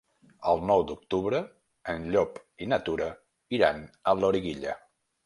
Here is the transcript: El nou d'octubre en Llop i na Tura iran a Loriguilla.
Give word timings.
El 0.51 0.61
nou 0.69 0.85
d'octubre 0.91 1.41
en 1.93 2.07
Llop 2.15 2.39
i 2.67 2.71
na 2.73 2.79
Tura 2.87 3.11
iran 3.59 3.85
a 4.13 4.15
Loriguilla. 4.23 4.75